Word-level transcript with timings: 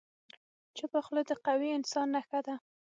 چپه 0.77 0.99
خوله، 1.05 1.21
د 1.29 1.31
قوي 1.45 1.69
انسان 1.77 2.07
نښه 2.15 2.39
ده. 2.47 2.55